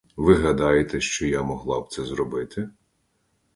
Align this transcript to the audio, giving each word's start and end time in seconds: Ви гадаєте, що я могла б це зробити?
Ви 0.17 0.33
гадаєте, 0.35 1.01
що 1.01 1.27
я 1.27 1.41
могла 1.43 1.81
б 1.81 1.89
це 1.91 2.03
зробити? 2.03 2.69